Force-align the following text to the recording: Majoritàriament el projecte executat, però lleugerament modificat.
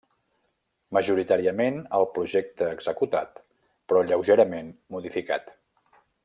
Majoritàriament 0.97 1.77
el 1.99 2.07
projecte 2.15 2.71
executat, 2.77 3.43
però 3.93 4.03
lleugerament 4.09 4.73
modificat. 4.97 5.55